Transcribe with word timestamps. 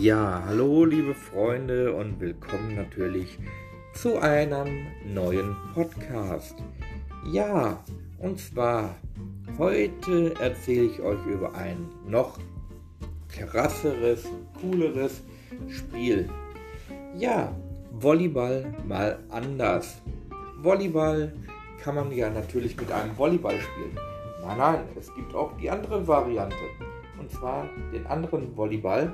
Ja, 0.00 0.42
hallo 0.44 0.84
liebe 0.84 1.14
Freunde 1.14 1.94
und 1.94 2.20
willkommen 2.20 2.74
natürlich 2.74 3.38
zu 3.94 4.18
einem 4.18 4.88
neuen 5.06 5.56
Podcast. 5.72 6.54
Ja, 7.32 7.82
und 8.18 8.38
zwar 8.38 8.96
heute 9.56 10.34
erzähle 10.38 10.84
ich 10.84 11.00
euch 11.00 11.24
über 11.24 11.54
ein 11.54 11.88
noch 12.06 12.38
krasseres, 13.28 14.28
cooleres 14.60 15.22
Spiel. 15.70 16.28
Ja, 17.16 17.54
Volleyball 17.92 18.74
mal 18.86 19.18
anders. 19.30 20.02
Volleyball 20.58 21.32
kann 21.82 21.94
man 21.94 22.12
ja 22.12 22.28
natürlich 22.28 22.76
mit 22.76 22.92
einem 22.92 23.16
Volleyball 23.16 23.58
spielen. 23.58 23.98
Nein, 24.42 24.58
nein, 24.58 24.80
es 24.98 25.12
gibt 25.14 25.34
auch 25.34 25.56
die 25.56 25.70
andere 25.70 26.06
Variante. 26.06 26.56
Und 27.18 27.30
zwar 27.30 27.68
den 27.92 28.06
anderen 28.06 28.56
Volleyball 28.56 29.12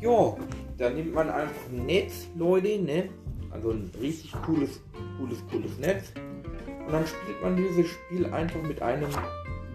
ja, 0.00 0.36
da 0.78 0.90
nimmt 0.90 1.14
man 1.14 1.30
einfach 1.30 1.68
ein 1.70 1.86
Netz, 1.86 2.28
Leute, 2.36 2.78
ne? 2.78 3.08
Also 3.50 3.70
ein 3.70 3.90
richtig 4.00 4.32
cooles, 4.44 4.80
cooles, 5.18 5.38
cooles 5.50 5.78
Netz. 5.78 6.12
Und 6.86 6.92
dann 6.92 7.06
spielt 7.06 7.42
man 7.42 7.56
dieses 7.56 7.86
Spiel 7.86 8.26
einfach 8.26 8.62
mit 8.62 8.82
einem 8.82 9.08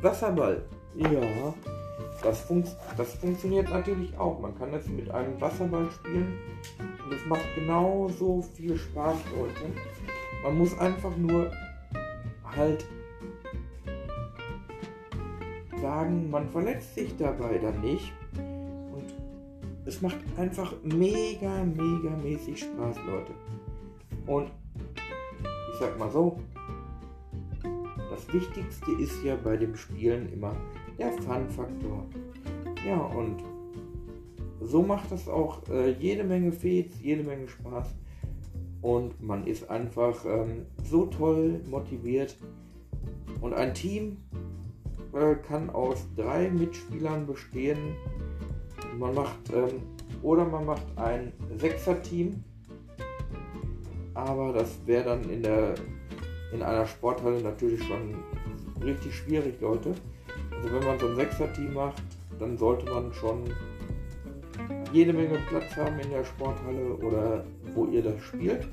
Wasserball. 0.02 0.64
Ja, 0.96 1.54
das, 2.24 2.42
fun 2.42 2.64
das 2.98 3.14
funktioniert 3.16 3.70
natürlich 3.70 4.18
auch. 4.18 4.40
Man 4.40 4.58
kann 4.58 4.72
das 4.72 4.88
mit 4.88 5.10
einem 5.12 5.40
Wasserball 5.40 5.90
spielen 5.92 6.34
und 7.06 7.14
es 7.14 7.26
macht 7.28 7.46
genauso 7.56 8.42
viel 8.42 8.78
Spaß, 8.78 9.18
Leute. 9.36 9.72
Man 10.44 10.58
muss 10.58 10.78
einfach 10.80 11.16
nur 11.16 11.52
halt 12.44 12.86
sagen, 15.82 16.30
man 16.30 16.48
verletzt 16.50 16.96
sich 16.96 17.16
dabei 17.18 17.58
dann 17.58 17.82
nicht. 17.82 18.14
Es 19.86 20.02
macht 20.02 20.18
einfach 20.38 20.74
mega, 20.84 21.64
mega 21.64 22.10
mäßig 22.22 22.60
Spaß, 22.60 22.98
Leute. 23.06 23.32
Und 24.26 24.52
ich 25.72 25.80
sag 25.80 25.98
mal 25.98 26.12
so, 26.12 26.40
das 28.12 28.34
Wichtigste 28.34 28.92
ist 29.00 29.24
ja 29.24 29.36
bei 29.36 29.56
dem 29.56 29.76
Spielen 29.76 30.32
immer 30.34 30.56
der 30.98 31.12
Fun-Faktor. 31.14 32.06
Ja, 32.86 32.98
und 32.98 33.44
so 34.60 34.82
macht 34.82 35.12
das 35.12 35.28
auch 35.30 35.62
äh, 35.70 35.92
jede 35.92 36.24
Menge 36.24 36.52
Fets, 36.52 37.02
jede 37.02 37.24
Menge 37.24 37.48
Spaß. 37.48 37.96
Und 38.82 39.22
man 39.22 39.48
ist 39.48 39.70
einfach 39.70 40.26
ähm, 40.26 40.66
so 40.84 41.06
toll 41.06 41.62
motiviert. 41.70 42.38
Und 43.42 43.54
ein 43.54 43.74
Team 43.74 44.18
äh, 45.14 45.36
kann 45.48 45.70
aus 45.70 46.06
drei 46.16 46.50
Mitspielern 46.50 47.28
bestehen 47.28 47.96
man 48.98 49.14
macht 49.14 49.54
ähm, 49.54 49.82
oder 50.22 50.46
man 50.46 50.66
macht 50.66 50.86
ein 50.96 51.32
Sechser-Team, 51.58 52.44
aber 54.14 54.54
das 54.54 54.80
wäre 54.86 55.04
dann 55.04 55.30
in 55.30 55.44
der 55.44 55.76
in 56.54 56.64
einer 56.64 56.86
Sporthalle 56.86 57.42
natürlich 57.42 57.84
schon 57.84 58.16
richtig 58.82 59.14
schwierig, 59.16 59.60
Leute. 59.60 59.94
Also 60.56 60.74
wenn 60.74 60.88
man 60.88 60.98
so 60.98 61.08
ein 61.08 61.16
Sechser-Team 61.16 61.74
macht, 61.74 62.02
dann 62.40 62.58
sollte 62.58 62.90
man 62.92 63.14
schon 63.14 63.44
jede 64.94 65.12
Menge 65.12 65.40
Platz 65.50 65.76
haben 65.76 66.00
in 66.00 66.10
der 66.10 66.24
Sporthalle 66.24 66.96
oder 66.96 67.44
wo 67.76 67.86
ihr 67.86 68.02
das 68.02 68.22
spielt. 68.22 68.68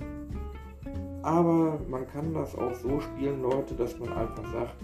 Aber 1.22 1.80
man 1.88 2.06
kann 2.06 2.32
das 2.32 2.54
auch 2.56 2.74
so 2.74 3.00
spielen, 3.00 3.42
Leute, 3.42 3.74
dass 3.74 3.98
man 3.98 4.12
einfach 4.12 4.44
sagt, 4.52 4.76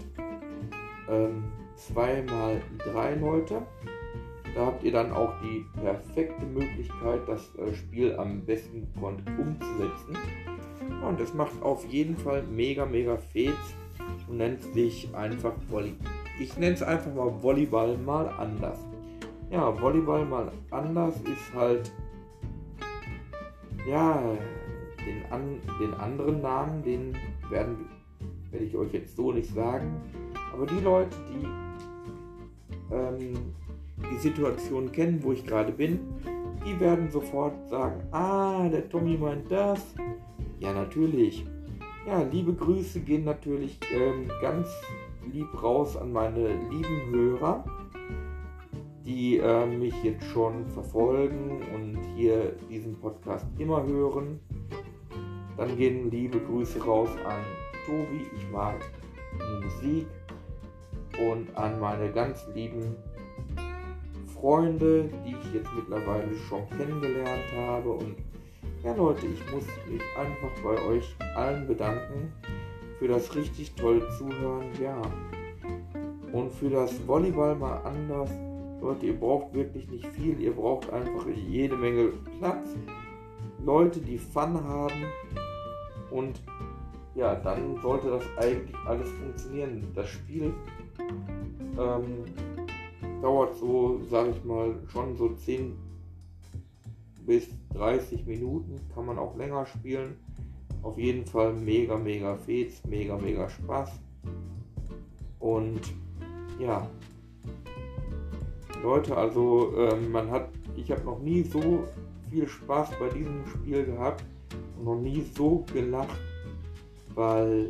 ähm, 1.09 1.43
zwei 1.75 2.23
mal 2.23 2.61
drei 2.79 3.15
Leute. 3.15 3.61
Da 4.53 4.65
habt 4.65 4.83
ihr 4.83 4.91
dann 4.91 5.11
auch 5.13 5.33
die 5.41 5.65
perfekte 5.79 6.45
Möglichkeit, 6.45 7.21
das 7.27 7.55
äh, 7.55 7.73
Spiel 7.73 8.15
am 8.17 8.41
besten 8.41 8.87
umzusetzen. 8.95 10.17
Und 11.07 11.19
es 11.21 11.33
macht 11.33 11.61
auf 11.61 11.85
jeden 11.85 12.17
Fall 12.17 12.43
mega, 12.43 12.85
mega 12.85 13.17
Fets 13.17 13.75
und 14.27 14.37
nennt 14.37 14.61
sich 14.73 15.13
einfach 15.15 15.53
Volleyball. 15.69 16.09
Ich 16.39 16.57
nenne 16.57 16.73
es 16.73 16.83
einfach 16.83 17.13
mal 17.13 17.31
Volleyball 17.41 17.97
mal 17.97 18.27
anders. 18.27 18.79
Ja, 19.49 19.79
Volleyball 19.81 20.25
mal 20.25 20.51
anders 20.69 21.15
ist 21.21 21.53
halt, 21.53 21.91
ja, 23.87 24.21
den, 25.05 25.31
an, 25.31 25.59
den 25.79 25.93
anderen 25.93 26.41
Namen, 26.41 26.83
den 26.83 27.17
werden, 27.49 27.89
werde 28.51 28.65
ich 28.65 28.75
euch 28.75 28.93
jetzt 28.93 29.15
so 29.15 29.31
nicht 29.31 29.53
sagen. 29.53 30.01
Aber 30.53 30.65
die 30.65 30.79
Leute, 30.79 31.15
die 31.29 31.45
ähm, 32.93 33.53
die 34.11 34.17
Situation 34.17 34.91
kennen, 34.91 35.23
wo 35.23 35.31
ich 35.31 35.45
gerade 35.45 35.71
bin, 35.71 35.99
die 36.65 36.79
werden 36.79 37.09
sofort 37.09 37.69
sagen, 37.69 38.01
ah, 38.11 38.67
der 38.69 38.87
Tommy 38.89 39.17
meint 39.17 39.51
das. 39.51 39.95
Ja, 40.59 40.73
natürlich. 40.73 41.45
Ja, 42.05 42.23
liebe 42.23 42.53
Grüße 42.53 42.99
gehen 43.01 43.25
natürlich 43.25 43.79
ähm, 43.93 44.29
ganz 44.41 44.67
lieb 45.31 45.47
raus 45.61 45.95
an 45.95 46.11
meine 46.11 46.47
lieben 46.69 47.11
Hörer, 47.11 47.63
die 49.05 49.37
äh, 49.37 49.65
mich 49.65 49.93
jetzt 50.03 50.25
schon 50.25 50.65
verfolgen 50.67 51.61
und 51.73 51.99
hier 52.15 52.55
diesen 52.69 52.99
Podcast 52.99 53.45
immer 53.59 53.85
hören. 53.85 54.39
Dann 55.57 55.77
gehen 55.77 56.09
liebe 56.09 56.39
Grüße 56.39 56.83
raus 56.83 57.09
an 57.25 57.41
Tobi, 57.85 58.25
ich 58.35 58.51
mag 58.51 58.75
Musik 59.63 60.07
und 61.29 61.55
an 61.55 61.79
meine 61.79 62.11
ganz 62.11 62.47
lieben 62.53 62.95
Freunde, 64.33 65.09
die 65.25 65.35
ich 65.35 65.53
jetzt 65.53 65.69
mittlerweile 65.75 66.35
schon 66.49 66.67
kennengelernt 66.69 67.43
habe. 67.55 67.91
Und 67.91 68.15
ja 68.83 68.95
Leute, 68.95 69.27
ich 69.27 69.53
muss 69.53 69.65
mich 69.87 70.01
einfach 70.17 70.63
bei 70.63 70.81
euch 70.87 71.15
allen 71.35 71.67
bedanken 71.67 72.33
für 72.97 73.07
das 73.07 73.35
richtig 73.35 73.73
tolle 73.75 74.07
Zuhören. 74.17 74.65
Ja. 74.81 75.01
Und 76.33 76.51
für 76.53 76.69
das 76.69 77.07
Volleyball 77.07 77.55
mal 77.55 77.77
anders. 77.83 78.31
Leute, 78.81 79.05
ihr 79.05 79.19
braucht 79.19 79.53
wirklich 79.53 79.87
nicht 79.89 80.07
viel. 80.07 80.39
Ihr 80.39 80.53
braucht 80.53 80.91
einfach 80.91 81.27
jede 81.27 81.75
Menge 81.75 82.09
Platz. 82.39 82.69
Leute, 83.63 83.99
die 83.99 84.17
Fun 84.17 84.63
haben. 84.63 85.05
Und 86.09 86.41
ja, 87.13 87.35
dann 87.35 87.77
sollte 87.81 88.09
das 88.09 88.23
eigentlich 88.37 88.75
alles 88.87 89.09
funktionieren. 89.11 89.91
Das 89.93 90.09
Spiel 90.09 90.53
ähm, 91.77 92.25
dauert 93.21 93.55
so, 93.57 94.01
sage 94.09 94.31
ich 94.31 94.43
mal, 94.43 94.75
schon 94.91 95.15
so 95.17 95.29
10 95.29 95.77
bis 97.25 97.47
30 97.73 98.25
Minuten. 98.25 98.75
Kann 98.93 99.05
man 99.05 99.17
auch 99.17 99.35
länger 99.35 99.65
spielen. 99.65 100.15
Auf 100.81 100.97
jeden 100.97 101.25
Fall 101.25 101.53
mega, 101.53 101.97
mega 101.97 102.35
Fets, 102.35 102.83
mega, 102.85 103.17
mega 103.17 103.47
Spaß. 103.47 103.91
Und 105.39 105.81
ja, 106.59 106.87
Leute, 108.83 109.15
also 109.15 109.73
ähm, 109.77 110.11
man 110.11 110.31
hat, 110.31 110.49
ich 110.75 110.91
habe 110.91 111.03
noch 111.03 111.19
nie 111.19 111.43
so 111.43 111.83
viel 112.29 112.47
Spaß 112.47 112.89
bei 112.99 113.09
diesem 113.09 113.45
Spiel 113.45 113.85
gehabt 113.85 114.23
und 114.77 114.85
noch 114.85 114.99
nie 114.99 115.23
so 115.35 115.63
gelacht, 115.71 116.19
weil 117.13 117.69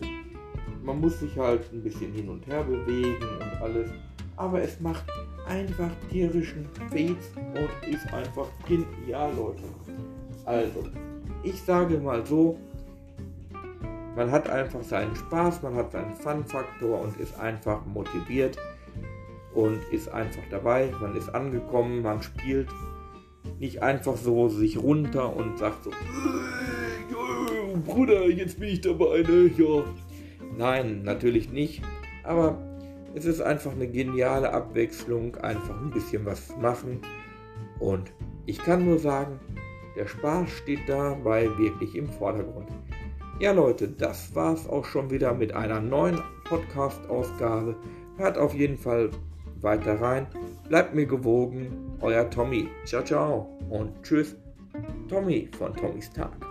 man 0.83 1.01
muss 1.01 1.19
sich 1.19 1.37
halt 1.37 1.71
ein 1.73 1.83
bisschen 1.83 2.13
hin 2.13 2.29
und 2.29 2.47
her 2.47 2.63
bewegen 2.63 3.40
alles, 3.61 3.89
aber 4.37 4.61
es 4.61 4.79
macht 4.79 5.05
einfach 5.47 5.89
tierischen 6.09 6.67
Fates 6.89 7.31
und 7.35 7.93
ist 7.93 8.11
einfach 8.13 8.47
genial, 8.67 9.33
Leute. 9.35 9.63
Also, 10.45 10.83
ich 11.43 11.61
sage 11.61 11.97
mal 11.97 12.25
so, 12.25 12.57
man 14.15 14.31
hat 14.31 14.49
einfach 14.49 14.83
seinen 14.83 15.15
Spaß, 15.15 15.61
man 15.61 15.75
hat 15.75 15.91
seinen 15.91 16.15
Fun-Faktor 16.15 17.01
und 17.01 17.17
ist 17.17 17.39
einfach 17.39 17.85
motiviert 17.85 18.57
und 19.53 19.79
ist 19.91 20.09
einfach 20.09 20.43
dabei. 20.49 20.91
Man 20.99 21.15
ist 21.15 21.29
angekommen, 21.33 22.01
man 22.01 22.21
spielt 22.21 22.69
nicht 23.59 23.81
einfach 23.81 24.17
so 24.17 24.49
sich 24.49 24.77
runter 24.77 25.35
und 25.35 25.57
sagt 25.57 25.83
so, 25.83 25.91
Bruder, 27.85 28.27
jetzt 28.27 28.59
bin 28.59 28.69
ich 28.69 28.81
dabei, 28.81 29.21
ne? 29.21 29.49
Ja. 29.57 29.83
Nein, 30.57 31.03
natürlich 31.03 31.51
nicht. 31.51 31.81
Aber 32.23 32.57
es 33.15 33.25
ist 33.25 33.41
einfach 33.41 33.71
eine 33.71 33.87
geniale 33.87 34.53
Abwechslung, 34.53 35.35
einfach 35.37 35.79
ein 35.81 35.91
bisschen 35.91 36.25
was 36.25 36.55
machen. 36.57 37.01
Und 37.79 38.11
ich 38.45 38.57
kann 38.57 38.85
nur 38.85 38.99
sagen, 38.99 39.39
der 39.95 40.07
Spaß 40.07 40.49
steht 40.49 40.87
dabei 40.87 41.47
wirklich 41.57 41.95
im 41.95 42.07
Vordergrund. 42.07 42.69
Ja 43.39 43.51
Leute, 43.51 43.87
das 43.87 44.33
war's 44.35 44.67
auch 44.69 44.85
schon 44.85 45.09
wieder 45.09 45.33
mit 45.33 45.53
einer 45.53 45.81
neuen 45.81 46.21
Podcast-Ausgabe. 46.45 47.75
Hört 48.17 48.37
auf 48.37 48.53
jeden 48.53 48.77
Fall 48.77 49.09
weiter 49.61 49.99
rein. 49.99 50.27
Bleibt 50.69 50.93
mir 50.93 51.05
gewogen. 51.05 51.97
Euer 52.01 52.29
Tommy. 52.29 52.69
Ciao, 52.85 53.03
ciao. 53.03 53.57
Und 53.69 54.03
tschüss. 54.03 54.35
Tommy 55.07 55.49
von 55.57 55.75
Tommys 55.75 56.11
Tag. 56.11 56.50